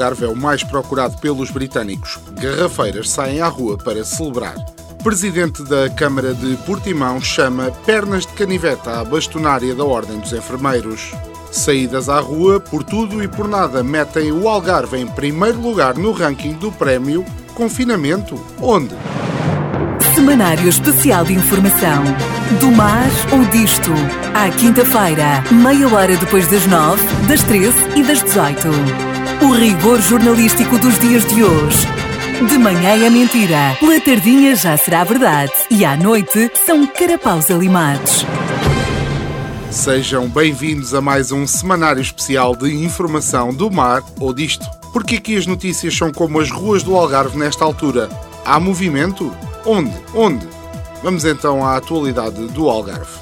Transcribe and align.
Algarve 0.00 0.24
é 0.24 0.28
o 0.28 0.34
mais 0.34 0.64
procurado 0.64 1.18
pelos 1.18 1.50
britânicos. 1.50 2.18
Garrafeiras 2.32 3.10
saem 3.10 3.42
à 3.42 3.48
rua 3.48 3.76
para 3.76 4.02
celebrar. 4.02 4.54
Presidente 5.04 5.62
da 5.62 5.90
Câmara 5.90 6.32
de 6.32 6.56
Portimão 6.64 7.20
chama 7.20 7.70
pernas 7.84 8.24
de 8.24 8.32
caniveta 8.32 8.98
à 8.98 9.04
bastonária 9.04 9.74
da 9.74 9.84
Ordem 9.84 10.18
dos 10.18 10.32
Enfermeiros. 10.32 11.12
Saídas 11.52 12.08
à 12.08 12.18
rua, 12.18 12.58
por 12.58 12.82
tudo 12.82 13.22
e 13.22 13.28
por 13.28 13.46
nada, 13.46 13.84
metem 13.84 14.32
o 14.32 14.48
Algarve 14.48 14.96
em 14.96 15.06
primeiro 15.06 15.60
lugar 15.60 15.94
no 15.98 16.12
ranking 16.12 16.54
do 16.54 16.72
prémio 16.72 17.22
Confinamento. 17.54 18.42
Onde? 18.58 18.94
Semanário 20.14 20.66
Especial 20.66 21.26
de 21.26 21.34
Informação. 21.34 22.04
Do 22.58 22.70
mar 22.72 23.10
ou 23.32 23.44
disto. 23.50 23.90
À 24.32 24.48
quinta-feira, 24.48 25.44
meia 25.52 25.86
hora 25.94 26.16
depois 26.16 26.46
das 26.50 26.66
nove, 26.66 27.02
das 27.28 27.42
treze 27.42 27.78
e 27.94 28.02
das 28.02 28.22
dezoito. 28.22 29.19
O 29.42 29.52
rigor 29.52 29.98
jornalístico 30.02 30.78
dos 30.78 30.98
dias 30.98 31.24
de 31.24 31.42
hoje. 31.42 31.86
De 32.46 32.58
manhã 32.58 32.90
é 33.06 33.08
mentira, 33.08 33.74
pela 33.80 33.98
tardinha 33.98 34.54
já 34.54 34.76
será 34.76 35.02
verdade 35.02 35.52
e 35.70 35.82
à 35.82 35.96
noite 35.96 36.50
são 36.66 36.86
carapaus 36.86 37.50
alimados. 37.50 38.26
Sejam 39.70 40.28
bem-vindos 40.28 40.92
a 40.92 41.00
mais 41.00 41.32
um 41.32 41.46
semanário 41.46 42.02
especial 42.02 42.54
de 42.54 42.84
informação 42.84 43.54
do 43.54 43.70
mar 43.70 44.02
ou 44.20 44.34
disto. 44.34 44.66
Porque 44.92 45.16
aqui 45.16 45.36
as 45.38 45.46
notícias 45.46 45.96
são 45.96 46.12
como 46.12 46.38
as 46.38 46.50
ruas 46.50 46.82
do 46.82 46.94
Algarve 46.94 47.38
nesta 47.38 47.64
altura. 47.64 48.10
Há 48.44 48.60
movimento? 48.60 49.34
Onde? 49.64 49.94
Onde? 50.14 50.46
Vamos 51.02 51.24
então 51.24 51.64
à 51.64 51.76
atualidade 51.76 52.46
do 52.48 52.68
Algarve. 52.68 53.20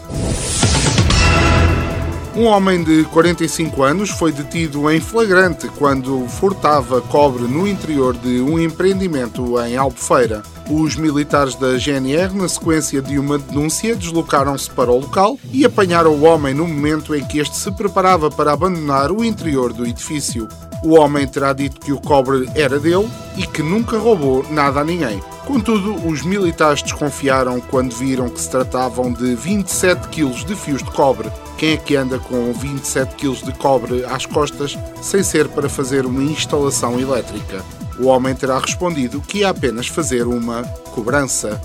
Um 2.38 2.44
homem 2.44 2.84
de 2.84 3.02
45 3.06 3.82
anos 3.82 4.10
foi 4.10 4.30
detido 4.30 4.88
em 4.92 5.00
flagrante 5.00 5.66
quando 5.76 6.24
furtava 6.28 7.00
cobre 7.00 7.42
no 7.42 7.66
interior 7.66 8.16
de 8.16 8.40
um 8.40 8.60
empreendimento 8.60 9.60
em 9.60 9.76
Albufeira. 9.76 10.44
Os 10.70 10.94
militares 10.94 11.56
da 11.56 11.76
GNR, 11.76 12.32
na 12.32 12.48
sequência 12.48 13.02
de 13.02 13.18
uma 13.18 13.38
denúncia, 13.38 13.96
deslocaram-se 13.96 14.70
para 14.70 14.88
o 14.88 15.00
local 15.00 15.36
e 15.50 15.64
apanharam 15.64 16.12
o 16.12 16.22
homem 16.22 16.54
no 16.54 16.68
momento 16.68 17.12
em 17.12 17.24
que 17.24 17.40
este 17.40 17.56
se 17.56 17.72
preparava 17.72 18.30
para 18.30 18.52
abandonar 18.52 19.10
o 19.10 19.24
interior 19.24 19.72
do 19.72 19.84
edifício. 19.84 20.46
O 20.84 20.96
homem 20.96 21.26
terá 21.26 21.52
dito 21.52 21.80
que 21.80 21.92
o 21.92 22.00
cobre 22.00 22.48
era 22.54 22.78
dele 22.78 23.08
e 23.36 23.48
que 23.48 23.64
nunca 23.64 23.98
roubou 23.98 24.46
nada 24.48 24.78
a 24.78 24.84
ninguém. 24.84 25.20
Contudo, 25.44 26.06
os 26.06 26.22
militares 26.22 26.82
desconfiaram 26.82 27.60
quando 27.60 27.96
viram 27.96 28.28
que 28.28 28.40
se 28.40 28.48
tratavam 28.48 29.12
de 29.12 29.34
27 29.34 30.06
kg 30.06 30.44
de 30.44 30.54
fios 30.54 30.84
de 30.84 30.90
cobre. 30.92 31.28
Quem 31.58 31.72
é 31.72 31.76
que 31.76 31.96
anda 31.96 32.20
com 32.20 32.52
27 32.52 33.16
kg 33.16 33.44
de 33.44 33.52
cobre 33.52 34.04
às 34.04 34.24
costas 34.24 34.78
sem 35.02 35.24
ser 35.24 35.48
para 35.48 35.68
fazer 35.68 36.06
uma 36.06 36.22
instalação 36.22 37.00
elétrica? 37.00 37.64
O 37.98 38.06
homem 38.06 38.32
terá 38.32 38.60
respondido 38.60 39.20
que 39.20 39.38
ia 39.38 39.48
apenas 39.48 39.88
fazer 39.88 40.28
uma 40.28 40.62
cobrança 40.94 41.60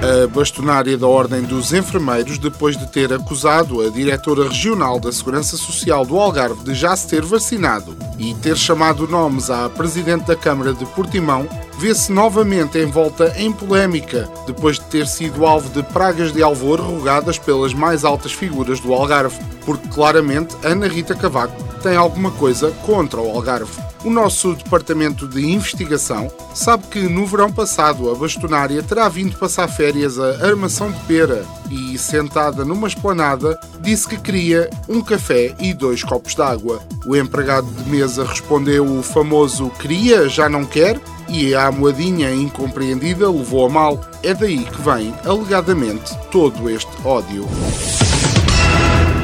a 0.00 0.26
bastonária 0.28 0.96
da 0.96 1.06
Ordem 1.06 1.42
dos 1.42 1.72
Enfermeiros 1.72 2.38
depois 2.38 2.76
de 2.76 2.86
ter 2.86 3.12
acusado 3.12 3.80
a 3.80 3.90
diretora 3.90 4.48
regional 4.48 5.00
da 5.00 5.10
Segurança 5.10 5.56
Social 5.56 6.06
do 6.06 6.18
Algarve 6.18 6.62
de 6.62 6.74
já 6.74 6.96
se 6.96 7.08
ter 7.08 7.22
vacinado 7.24 7.96
e 8.18 8.32
ter 8.34 8.56
chamado 8.56 9.08
nomes 9.08 9.50
à 9.50 9.68
presidente 9.68 10.26
da 10.26 10.36
Câmara 10.36 10.72
de 10.72 10.86
Portimão, 10.86 11.48
vê-se 11.78 12.10
novamente 12.10 12.76
envolta 12.78 13.32
em 13.36 13.52
polémica 13.52 14.28
depois 14.46 14.80
de 14.80 14.84
ter 14.86 15.06
sido 15.06 15.46
alvo 15.46 15.68
de 15.70 15.82
pragas 15.92 16.32
de 16.32 16.42
alvor 16.42 16.80
rogadas 16.80 17.38
pelas 17.38 17.72
mais 17.72 18.04
altas 18.04 18.32
figuras 18.32 18.80
do 18.80 18.92
Algarve, 18.92 19.38
porque 19.64 19.86
claramente 19.88 20.56
Ana 20.64 20.88
Rita 20.88 21.14
Cavaco 21.14 21.62
tem 21.82 21.96
alguma 21.96 22.32
coisa 22.32 22.72
contra 22.84 23.20
o 23.20 23.30
Algarve. 23.30 23.88
O 24.04 24.10
nosso 24.10 24.54
departamento 24.54 25.26
de 25.26 25.44
investigação 25.44 26.30
sabe 26.54 26.86
que 26.86 27.00
no 27.00 27.26
verão 27.26 27.52
passado 27.52 28.10
a 28.10 28.14
bastonária 28.14 28.82
terá 28.82 29.08
vindo 29.08 29.36
passar 29.36 29.66
férias 29.68 30.18
a 30.18 30.46
Armação 30.46 30.90
de 30.90 30.98
Pera 31.00 31.44
e, 31.68 31.98
sentada 31.98 32.64
numa 32.64 32.86
esplanada, 32.86 33.58
disse 33.80 34.06
que 34.06 34.16
queria 34.16 34.70
um 34.88 35.00
café 35.00 35.54
e 35.58 35.74
dois 35.74 36.04
copos 36.04 36.34
de 36.34 36.42
água. 36.42 36.80
O 37.06 37.16
empregado 37.16 37.66
de 37.66 37.90
mesa 37.90 38.24
respondeu 38.24 38.86
o 38.86 39.02
famoso 39.02 39.70
queria, 39.80 40.28
já 40.28 40.48
não 40.48 40.64
quer, 40.64 41.00
e 41.28 41.54
a 41.54 41.70
moedinha 41.70 42.32
incompreendida 42.34 43.30
levou 43.30 43.66
a 43.66 43.68
mal. 43.68 44.00
É 44.22 44.32
daí 44.34 44.64
que 44.64 44.82
vem, 44.82 45.14
alegadamente, 45.24 46.16
todo 46.30 46.68
este 46.70 46.90
ódio. 47.04 47.46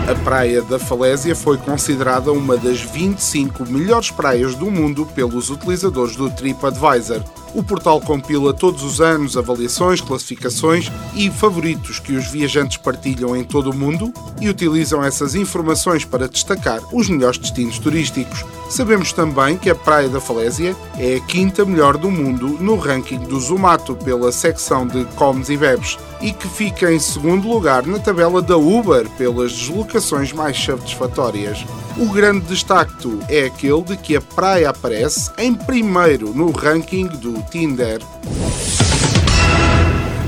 A 0.09 0.15
Praia 0.17 0.61
da 0.61 0.79
Falésia 0.79 1.35
foi 1.35 1.57
considerada 1.57 2.31
uma 2.31 2.59
das 2.59 2.81
25 2.81 3.65
melhores 3.65 4.11
praias 4.11 4.55
do 4.55 4.71
mundo 4.71 5.07
pelos 5.15 5.49
utilizadores 5.49 6.15
do 6.15 6.29
TripAdvisor. 6.29 7.23
O 7.55 7.63
portal 7.63 8.01
compila 8.01 8.53
todos 8.53 8.83
os 8.83 9.01
anos 9.01 9.37
avaliações, 9.37 10.01
classificações 10.01 10.91
e 11.15 11.31
favoritos 11.31 12.01
que 12.01 12.13
os 12.13 12.27
viajantes 12.27 12.79
partilham 12.79 13.37
em 13.37 13.45
todo 13.45 13.71
o 13.71 13.75
mundo 13.75 14.13
e 14.41 14.49
utilizam 14.49 15.05
essas 15.05 15.37
informações 15.37 16.05
para 16.05 16.27
destacar 16.27 16.81
os 16.93 17.09
melhores 17.09 17.39
destinos 17.39 17.79
turísticos. 17.79 18.45
Sabemos 18.69 19.13
também 19.13 19.57
que 19.57 19.71
a 19.71 19.75
Praia 19.75 20.09
da 20.09 20.21
Falésia 20.21 20.75
é 20.99 21.17
a 21.17 21.21
quinta 21.21 21.65
melhor 21.65 21.97
do 21.97 22.11
mundo 22.11 22.49
no 22.61 22.77
ranking 22.77 23.19
do 23.19 23.39
Zumato 23.39 23.95
pela 23.95 24.33
secção 24.33 24.85
de 24.85 25.05
comes 25.15 25.49
e 25.49 25.57
bebes 25.57 25.97
e 26.21 26.33
que 26.33 26.49
fica 26.49 26.93
em 26.93 26.99
segundo 26.99 27.47
lugar 27.47 27.87
na 27.87 28.01
tabela 28.01 28.43
da 28.43 28.57
Uber 28.57 29.09
pelas 29.11 29.53
deslocações 29.53 30.33
mais 30.33 30.61
satisfatórias. 30.61 31.65
O 31.97 32.07
grande 32.07 32.47
destaque 32.47 33.21
é 33.29 33.45
aquele 33.45 33.83
de 33.83 33.97
que 33.97 34.17
a 34.17 34.21
praia 34.21 34.71
aparece 34.71 35.31
em 35.39 35.55
primeiro 35.55 36.35
no 36.35 36.51
ranking 36.51 37.07
do 37.07 37.44
Tinder. 37.51 38.01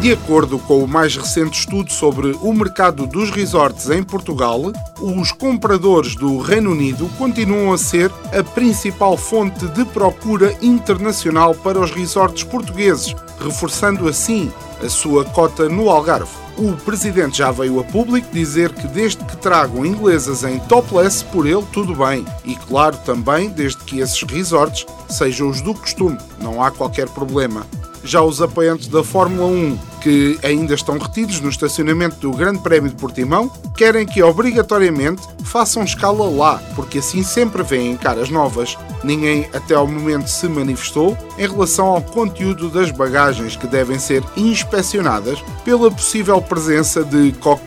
De 0.01 0.13
acordo 0.13 0.59
com 0.59 0.85
o 0.85 0.87
mais 0.87 1.17
recente 1.17 1.59
estudo 1.59 1.93
sobre 1.93 2.37
o 2.41 2.53
mercado 2.53 3.07
dos 3.07 3.31
resorts 3.31 3.91
em 3.91 4.03
Portugal, 4.03 4.73
os 5.01 5.33
compradores 5.33 6.15
do 6.15 6.39
Reino 6.39 6.71
Unido 6.71 7.11
continuam 7.19 7.73
a 7.73 7.79
ser 7.79 8.13
a 8.33 8.45
principal 8.45 9.17
fonte 9.17 9.67
de 9.69 9.85
procura 9.87 10.57
internacional 10.63 11.55
para 11.55 11.81
os 11.81 11.91
resorts 11.91 12.45
portugueses, 12.45 13.17
reforçando 13.41 14.07
assim 14.07 14.53
a 14.85 14.89
sua 14.89 15.25
cota 15.25 15.69
no 15.69 15.91
Algarve. 15.91 16.46
O 16.59 16.75
presidente 16.75 17.37
já 17.39 17.51
veio 17.51 17.79
a 17.81 17.85
público 17.85 18.33
dizer 18.33 18.73
que 18.73 18.89
desde 18.89 19.23
que 19.25 19.37
tragam 19.37 19.85
inglesas 19.85 20.43
em 20.43 20.59
topless, 20.61 21.23
por 21.23 21.47
ele 21.47 21.65
tudo 21.71 21.95
bem. 21.95 22.25
E 22.47 22.57
claro, 22.57 22.97
também 23.05 23.51
desde 23.51 23.85
que 23.85 24.01
esses 24.01 24.23
resorts 24.23 24.87
sejam 25.07 25.51
os 25.51 25.61
do 25.61 25.75
costume, 25.75 26.17
não 26.41 26.63
há 26.63 26.71
qualquer 26.71 27.11
problema. 27.11 27.67
Já 28.07 28.23
os 28.23 28.41
apoiantes 28.41 28.87
da 28.87 29.03
Fórmula 29.03 29.49
1, 29.49 29.79
que 30.01 30.39
ainda 30.45 30.75
estão 30.75 30.97
retidos 30.97 31.41
no 31.41 31.49
estacionamento 31.49 32.21
do 32.21 32.31
Grande 32.31 32.61
Prémio 32.61 32.89
de 32.89 32.95
Portimão, 32.95 33.51
querem 33.77 34.07
que 34.07 34.23
obrigatoriamente 34.23 35.23
façam 35.43 35.83
escala 35.83 36.31
lá, 36.31 36.63
porque 36.77 36.99
assim 36.99 37.25
sempre 37.25 37.65
vêm 37.65 37.97
caras 37.97 38.31
novas. 38.31 38.79
Ninguém 39.03 39.49
até 39.53 39.75
ao 39.75 39.89
momento 39.89 40.29
se 40.29 40.49
manifestou 40.49 41.19
em 41.37 41.49
relação 41.49 41.87
ao 41.87 42.01
conteúdo 42.01 42.71
das 42.71 42.93
bagagens 42.93 43.57
que 43.57 43.67
devem 43.67 43.99
ser 43.99 44.23
inspecionadas 44.37 45.43
pela 45.65 45.91
possível 45.91 46.41
presença 46.41 47.03
de 47.03 47.33
co... 47.41 47.59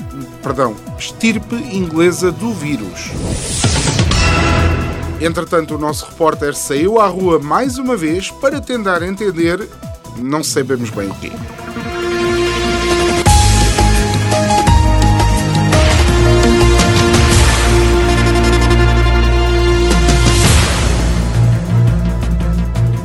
perdão, 0.42 0.74
estirpe 0.98 1.56
inglesa 1.56 2.32
do 2.32 2.54
vírus. 2.54 3.12
Entretanto, 5.20 5.76
o 5.76 5.78
nosso 5.78 6.06
repórter 6.06 6.56
saiu 6.56 6.98
à 6.98 7.08
rua 7.08 7.40
mais 7.40 7.78
uma 7.78 7.98
vez 7.98 8.32
para 8.32 8.62
tentar 8.62 9.04
entender 9.04 9.68
não 10.22 10.44
sabemos 10.44 10.90
bem 10.90 11.10
o 11.10 11.16
quê. 11.16 11.32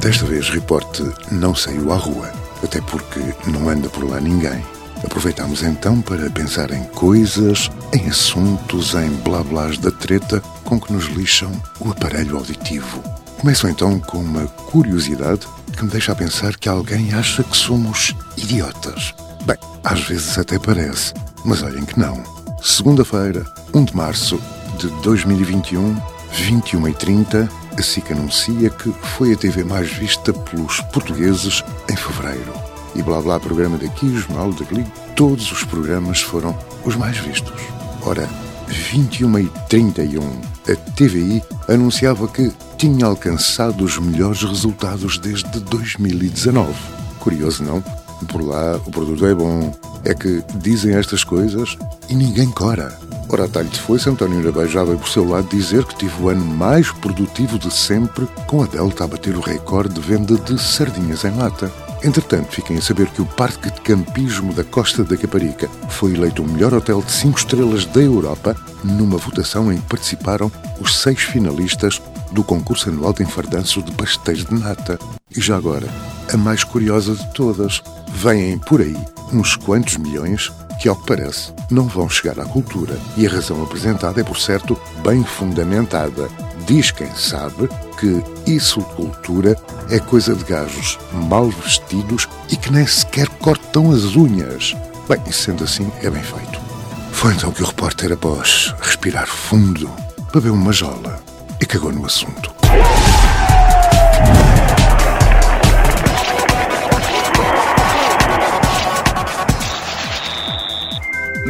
Desta 0.00 0.26
vez, 0.26 0.50
Reporte 0.50 1.02
não 1.32 1.54
saiu 1.54 1.90
à 1.90 1.96
rua, 1.96 2.30
até 2.62 2.78
porque 2.82 3.20
não 3.46 3.70
anda 3.70 3.88
por 3.88 4.04
lá 4.04 4.20
ninguém. 4.20 4.62
Aproveitamos 5.02 5.62
então 5.62 6.02
para 6.02 6.30
pensar 6.30 6.70
em 6.72 6.84
coisas, 6.84 7.70
em 7.94 8.08
assuntos, 8.08 8.94
em 8.94 9.08
blá-blás 9.22 9.78
da 9.78 9.90
treta 9.90 10.40
com 10.62 10.78
que 10.78 10.92
nos 10.92 11.06
lixam 11.06 11.50
o 11.80 11.90
aparelho 11.90 12.36
auditivo. 12.36 13.02
Começo 13.38 13.66
então 13.66 13.98
com 14.00 14.18
uma 14.18 14.46
curiosidade 14.46 15.46
que 15.74 15.84
me 15.84 15.90
deixa 15.90 16.12
a 16.12 16.14
pensar 16.14 16.56
que 16.56 16.68
alguém 16.68 17.12
acha 17.14 17.42
que 17.42 17.56
somos 17.56 18.14
idiotas. 18.36 19.14
Bem, 19.44 19.56
às 19.82 20.00
vezes 20.00 20.38
até 20.38 20.58
parece, 20.58 21.12
mas 21.44 21.62
olhem 21.62 21.84
que 21.84 21.98
não. 21.98 22.22
Segunda-feira, 22.62 23.44
1 23.74 23.84
de 23.84 23.96
março 23.96 24.40
de 24.78 24.88
2021, 25.02 25.94
21h30, 26.32 27.48
a 27.78 27.82
SIC 27.82 28.12
anuncia 28.12 28.70
que 28.70 28.92
foi 29.16 29.32
a 29.32 29.36
TV 29.36 29.64
mais 29.64 29.90
vista 29.90 30.32
pelos 30.32 30.80
portugueses 30.92 31.62
em 31.90 31.96
fevereiro. 31.96 32.52
E 32.94 33.02
blá 33.02 33.20
blá, 33.20 33.40
programa 33.40 33.76
daqui, 33.76 34.16
jornal 34.16 34.52
dali, 34.52 34.86
todos 35.16 35.50
os 35.50 35.64
programas 35.64 36.20
foram 36.20 36.56
os 36.84 36.96
mais 36.96 37.18
vistos. 37.18 37.60
Ora, 38.02 38.28
21 38.68 39.36
h 39.36 39.48
31 39.68 40.53
a 40.68 40.76
TVI 40.92 41.42
anunciava 41.68 42.26
que 42.28 42.50
tinha 42.78 43.06
alcançado 43.06 43.84
os 43.84 43.98
melhores 43.98 44.42
resultados 44.42 45.18
desde 45.18 45.60
2019. 45.60 46.72
Curioso, 47.20 47.62
não? 47.62 47.82
Por 48.28 48.42
lá 48.42 48.76
o 48.76 48.90
produto 48.90 49.26
é 49.26 49.34
bom. 49.34 49.74
É 50.04 50.14
que 50.14 50.42
dizem 50.56 50.94
estas 50.94 51.24
coisas 51.24 51.76
e 52.08 52.14
ninguém 52.14 52.50
cora. 52.50 52.96
Ora, 53.28 53.48
talho 53.48 53.68
de 53.68 53.80
foi, 53.80 53.98
António 54.06 54.52
veio 54.52 54.98
por 54.98 55.08
seu 55.08 55.26
lado 55.26 55.48
dizer 55.48 55.84
que 55.84 55.96
tive 55.96 56.22
o 56.22 56.28
ano 56.28 56.44
mais 56.44 56.90
produtivo 56.92 57.58
de 57.58 57.72
sempre, 57.72 58.28
com 58.46 58.62
a 58.62 58.66
Delta 58.66 59.04
a 59.04 59.06
bater 59.06 59.34
o 59.34 59.40
recorde 59.40 59.94
de 59.94 60.00
venda 60.00 60.36
de 60.36 60.60
sardinhas 60.60 61.24
em 61.24 61.34
lata. 61.34 61.72
Entretanto, 62.02 62.52
fiquem 62.52 62.76
a 62.76 62.82
saber 62.82 63.08
que 63.08 63.22
o 63.22 63.26
Parque 63.26 63.72
Campismo 63.84 64.54
da 64.54 64.64
Costa 64.64 65.04
da 65.04 65.14
Caparica 65.14 65.68
foi 65.90 66.14
eleito 66.14 66.42
o 66.42 66.48
melhor 66.48 66.72
hotel 66.72 67.02
de 67.02 67.12
5 67.12 67.38
estrelas 67.38 67.84
da 67.84 68.00
Europa 68.00 68.56
numa 68.82 69.18
votação 69.18 69.70
em 69.70 69.76
que 69.76 69.86
participaram 69.86 70.50
os 70.80 71.02
seis 71.02 71.20
finalistas 71.20 72.00
do 72.32 72.42
concurso 72.42 72.88
anual 72.88 73.12
de 73.12 73.22
enfardanço 73.22 73.82
de 73.82 73.92
pastéis 73.92 74.42
de 74.42 74.54
nata. 74.54 74.98
E 75.36 75.38
já 75.38 75.56
agora, 75.56 75.86
a 76.32 76.36
mais 76.38 76.64
curiosa 76.64 77.14
de 77.14 77.34
todas, 77.34 77.82
vêm 78.08 78.58
por 78.58 78.80
aí 78.80 78.96
uns 79.30 79.54
quantos 79.54 79.98
milhões 79.98 80.50
que, 80.80 80.88
ao 80.88 80.96
que 80.96 81.06
parece, 81.06 81.52
não 81.70 81.86
vão 81.86 82.08
chegar 82.08 82.40
à 82.40 82.46
cultura. 82.46 82.98
E 83.18 83.26
a 83.26 83.30
razão 83.30 83.62
apresentada 83.62 84.18
é, 84.18 84.24
por 84.24 84.38
certo, 84.40 84.80
bem 85.04 85.22
fundamentada. 85.22 86.26
Diz 86.66 86.90
quem 86.90 87.12
sabe 87.14 87.68
que 87.98 88.22
isso 88.50 88.80
de 88.80 88.86
cultura 88.94 89.56
é 89.90 89.98
coisa 89.98 90.34
de 90.34 90.44
gajos 90.44 90.98
mal 91.28 91.48
vestidos 91.48 92.28
e 92.50 92.56
que 92.56 92.72
nem 92.72 92.86
sequer 92.86 93.28
cortam 93.28 93.90
as 93.90 94.16
unhas. 94.16 94.74
Bem, 95.08 95.20
sendo 95.30 95.64
assim, 95.64 95.90
é 96.02 96.10
bem 96.10 96.22
feito. 96.22 96.60
Foi 97.12 97.32
então 97.32 97.52
que 97.52 97.62
o 97.62 97.66
repórter, 97.66 98.12
após 98.12 98.74
respirar 98.80 99.26
fundo, 99.26 99.90
bebeu 100.32 100.54
uma 100.54 100.72
jola 100.72 101.20
e 101.60 101.66
cagou 101.66 101.92
no 101.92 102.06
assunto. 102.06 102.63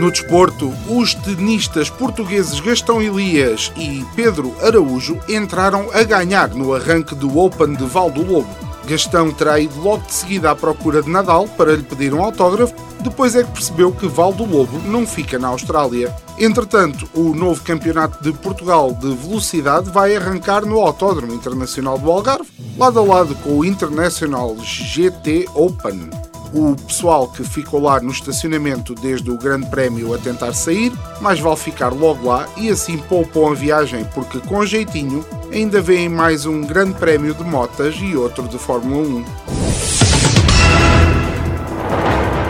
No 0.05 0.11
desporto, 0.11 0.71
os 0.87 1.15
tenistas 1.15 1.89
portugueses 1.89 2.61
Gastão 2.61 3.01
Elias 3.01 3.73
e 3.75 4.05
Pedro 4.15 4.55
Araújo 4.61 5.19
entraram 5.27 5.89
a 5.95 6.03
ganhar 6.03 6.51
no 6.51 6.75
arranque 6.75 7.15
do 7.15 7.39
Open 7.39 7.73
de 7.73 7.87
Val 7.87 8.11
do 8.11 8.21
Lobo. 8.21 8.55
Gastão 8.87 9.33
terá 9.33 9.59
ido 9.59 9.81
logo 9.81 10.07
de 10.07 10.13
seguida 10.13 10.51
à 10.51 10.55
procura 10.55 11.03
de 11.03 11.09
Nadal 11.09 11.49
para 11.49 11.75
lhe 11.75 11.83
pedir 11.83 12.13
um 12.13 12.23
autógrafo, 12.23 12.75
depois 13.01 13.35
é 13.35 13.45
que 13.45 13.53
percebeu 13.53 13.93
que 13.93 14.07
Val 14.07 14.35
do 14.35 14.45
Lobo 14.45 14.79
não 14.81 15.07
fica 15.07 15.39
na 15.39 15.49
Austrália. 15.49 16.15
Entretanto, 16.39 17.09
o 17.15 17.35
novo 17.35 17.63
Campeonato 17.63 18.23
de 18.23 18.31
Portugal 18.37 18.93
de 18.93 19.11
Velocidade 19.15 19.89
vai 19.89 20.15
arrancar 20.15 20.67
no 20.67 20.81
Autódromo 20.81 21.33
Internacional 21.33 21.99
do 21.99 22.13
Algarve, 22.13 22.51
lado 22.77 22.99
a 22.99 23.03
lado 23.03 23.35
com 23.37 23.59
o 23.59 23.65
International 23.65 24.55
GT 24.59 25.49
Open 25.55 26.11
o 26.55 26.77
pessoal 26.77 27.27
que 27.27 27.43
ficou 27.43 27.81
lá 27.81 28.01
no 28.01 28.11
estacionamento 28.11 28.95
desde 28.95 29.29
o 29.31 29.37
Grande 29.37 29.67
Prémio 29.67 30.15
a 30.15 30.19
tentar 30.19 30.53
sair, 30.53 30.93
mais 31.21 31.41
vale 31.41 31.57
ficar 31.57 31.89
logo 31.89 32.29
lá 32.29 32.47
e 32.57 32.71
assim 32.71 32.97
poupam 32.97 33.51
a 33.51 33.55
viagem, 33.55 34.05
porque 34.15 34.39
com 34.39 34.65
jeitinho 34.65 35.25
ainda 35.53 35.83
vêm 35.83 36.09
mais 36.09 36.47
um 36.47 36.61
Grande 36.63 36.95
Prémio 36.95 37.35
de 37.35 37.43
motas 37.43 37.97
e 38.01 38.17
outro 38.17 38.47
de 38.47 38.57
Fórmula 38.57 39.03
1. 39.03 39.25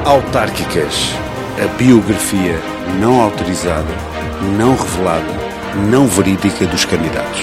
Autárquicas. 0.04 1.14
A 1.62 1.66
biografia 1.78 2.60
não 3.00 3.22
autorizada, 3.22 3.94
não 4.58 4.76
revelada, 4.76 5.32
não 5.88 6.06
verídica 6.06 6.66
dos 6.66 6.84
candidatos. 6.84 7.40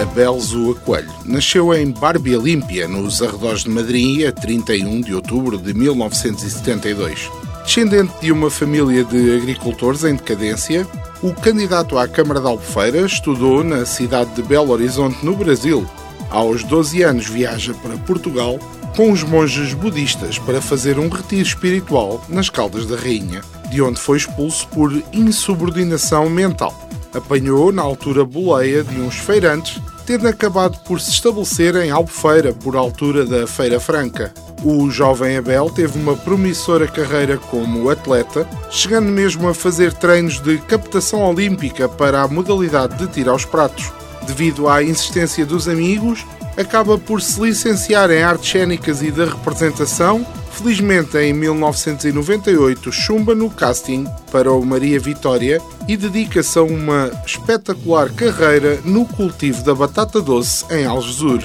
Abel 0.00 0.40
Zua 0.40 0.74
Coelho 0.76 1.12
nasceu 1.26 1.74
em 1.74 1.90
Barbie 1.90 2.34
Olímpia, 2.34 2.88
nos 2.88 3.20
arredores 3.20 3.64
de 3.64 3.68
Madrid, 3.68 4.26
a 4.26 4.32
31 4.32 5.02
de 5.02 5.14
outubro 5.14 5.58
de 5.58 5.74
1972. 5.74 7.30
Descendente 7.64 8.14
de 8.18 8.32
uma 8.32 8.50
família 8.50 9.04
de 9.04 9.36
agricultores 9.36 10.02
em 10.04 10.14
decadência, 10.14 10.86
o 11.22 11.34
candidato 11.34 11.98
à 11.98 12.08
Câmara 12.08 12.40
de 12.40 12.46
Albufeira 12.46 13.04
estudou 13.04 13.62
na 13.62 13.84
cidade 13.84 14.30
de 14.34 14.42
Belo 14.42 14.70
Horizonte, 14.70 15.22
no 15.22 15.36
Brasil. 15.36 15.86
Aos 16.30 16.64
12 16.64 17.02
anos 17.02 17.26
viaja 17.26 17.74
para 17.74 17.98
Portugal 17.98 18.58
com 18.96 19.12
os 19.12 19.22
monges 19.22 19.74
budistas 19.74 20.38
para 20.38 20.62
fazer 20.62 20.98
um 20.98 21.10
retiro 21.10 21.42
espiritual 21.42 22.24
nas 22.26 22.48
Caldas 22.48 22.86
da 22.86 22.96
Rainha, 22.96 23.42
de 23.70 23.82
onde 23.82 24.00
foi 24.00 24.16
expulso 24.16 24.66
por 24.68 24.90
insubordinação 25.12 26.30
mental. 26.30 26.88
Apanhou, 27.14 27.72
na 27.72 27.82
altura, 27.82 28.24
boleia 28.24 28.84
de 28.84 29.00
uns 29.00 29.16
feirantes 29.16 29.80
tendo 30.10 30.26
acabado 30.26 30.76
por 30.80 31.00
se 31.00 31.10
estabelecer 31.10 31.76
em 31.76 31.88
Albufeira, 31.92 32.52
por 32.52 32.74
altura 32.74 33.24
da 33.24 33.46
Feira 33.46 33.78
Franca. 33.78 34.34
O 34.64 34.90
jovem 34.90 35.36
Abel 35.36 35.70
teve 35.70 35.96
uma 35.96 36.16
promissora 36.16 36.88
carreira 36.88 37.38
como 37.38 37.88
atleta, 37.88 38.44
chegando 38.72 39.08
mesmo 39.08 39.48
a 39.48 39.54
fazer 39.54 39.92
treinos 39.92 40.40
de 40.40 40.58
captação 40.58 41.22
olímpica 41.22 41.88
para 41.88 42.22
a 42.22 42.26
modalidade 42.26 42.98
de 42.98 43.06
tiro 43.06 43.30
aos 43.30 43.44
pratos. 43.44 43.92
Devido 44.26 44.68
à 44.68 44.82
insistência 44.82 45.46
dos 45.46 45.68
amigos, 45.68 46.26
acaba 46.56 46.98
por 46.98 47.22
se 47.22 47.40
licenciar 47.40 48.10
em 48.10 48.20
artes 48.20 48.50
cênicas 48.50 49.02
e 49.02 49.12
da 49.12 49.26
representação 49.26 50.26
Felizmente, 50.52 51.16
em 51.16 51.32
1998, 51.32 52.92
chumba 52.92 53.34
no 53.34 53.48
casting 53.48 54.06
para 54.30 54.52
o 54.52 54.64
Maria 54.64 55.00
Vitória 55.00 55.60
e 55.88 55.96
dedica-se 55.96 56.58
a 56.58 56.62
uma 56.62 57.10
espetacular 57.24 58.10
carreira 58.10 58.78
no 58.84 59.06
cultivo 59.06 59.64
da 59.64 59.74
batata 59.74 60.20
doce 60.20 60.64
em 60.70 60.84
Algesur. 60.84 61.40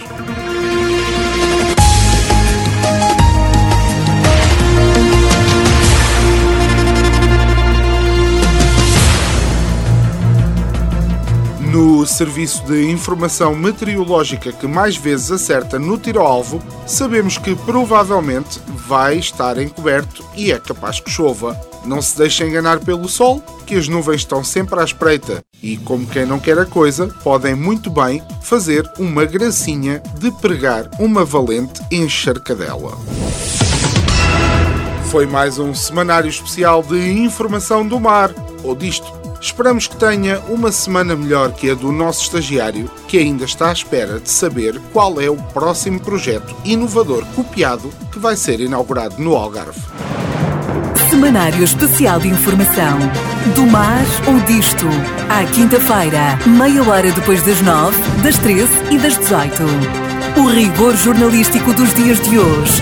Serviço 12.16 12.64
de 12.66 12.90
informação 12.90 13.54
meteorológica 13.54 14.52
que 14.54 14.66
mais 14.68 14.96
vezes 14.96 15.32
acerta 15.32 15.78
no 15.78 15.98
tiro 15.98 16.22
ao 16.22 16.28
alvo, 16.28 16.64
sabemos 16.88 17.38
que 17.38 17.54
provavelmente 17.56 18.62
vai 18.88 19.18
estar 19.18 19.58
encoberto 19.58 20.24
e 20.34 20.52
é 20.52 20.58
capaz 20.58 21.00
que 21.00 21.10
chova. 21.10 21.60
Não 21.84 22.02
se 22.02 22.18
deixe 22.18 22.44
enganar 22.44 22.80
pelo 22.80 23.10
sol, 23.10 23.44
que 23.66 23.76
as 23.76 23.90
nuvens 23.90 24.22
estão 24.22 24.44
sempre 24.44 24.80
à 24.80 24.84
espreita 24.84 25.44
e, 25.62 25.76
como 25.78 26.08
quem 26.08 26.26
não 26.26 26.40
quer 26.40 26.58
a 26.58 26.66
coisa, 26.66 27.08
podem 27.22 27.54
muito 27.54 27.90
bem 27.90 28.24
fazer 28.42 28.90
uma 28.98 29.26
gracinha 29.26 30.02
de 30.18 30.32
pregar 30.32 30.90
uma 30.98 31.26
valente 31.26 31.82
encharcadela. 31.92 32.98
Foi 35.12 35.26
mais 35.26 35.60
um 35.60 35.74
semanário 35.74 36.30
especial 36.30 36.82
de 36.82 37.12
informação 37.12 37.86
do 37.86 38.00
mar, 38.00 38.34
ou 38.64 38.74
disto 38.74 39.25
Esperamos 39.46 39.86
que 39.86 39.96
tenha 39.96 40.40
uma 40.50 40.72
semana 40.72 41.16
melhor 41.16 41.52
que 41.52 41.70
a 41.70 41.76
do 41.76 41.92
nosso 41.92 42.24
estagiário, 42.24 42.90
que 43.08 43.20
ainda 43.20 43.46
está 43.46 43.70
à 43.70 43.74
espera 43.74 44.20
de 44.20 44.28
saber 44.28 44.82
qual 44.92 45.22
é 45.22 45.30
o 45.30 45.36
próximo 45.36 46.00
projeto 46.00 46.56
inovador 46.66 47.24
copiado 47.36 47.94
que 48.12 48.18
vai 48.18 48.36
ser 48.36 48.60
inaugurado 48.60 49.22
no 49.22 49.36
Algarve. 49.36 49.80
Semanário 51.12 51.64
Especial 51.64 52.20
de 52.20 52.28
Informação. 52.28 52.98
Do 53.54 53.68
mar 53.68 54.04
ou 54.28 54.40
disto. 54.48 54.88
À 55.30 55.46
quinta-feira, 55.46 56.40
meia 56.48 56.84
hora 56.84 57.12
depois 57.12 57.46
das 57.46 57.62
nove, 57.62 58.02
das 58.24 58.40
treze 58.40 58.74
e 58.90 58.98
das 58.98 59.16
dezoito. 59.16 59.64
O 60.38 60.48
rigor 60.48 60.96
jornalístico 60.98 61.72
dos 61.72 61.94
dias 61.94 62.20
de 62.20 62.40
hoje. 62.40 62.82